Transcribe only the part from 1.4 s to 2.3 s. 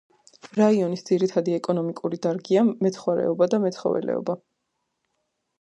ეკონომიკური